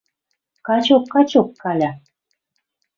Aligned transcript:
«Качок, 0.67 1.03
качок, 1.13 1.49
Каля»,— 1.61 1.91